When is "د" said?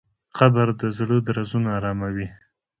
0.79-0.81